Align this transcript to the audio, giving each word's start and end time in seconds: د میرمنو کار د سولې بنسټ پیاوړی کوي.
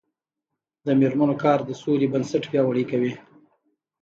د 0.85 0.87
میرمنو 0.99 1.35
کار 1.43 1.59
د 1.65 1.71
سولې 1.81 2.07
بنسټ 2.13 2.43
پیاوړی 2.51 2.83
کوي. 2.91 3.13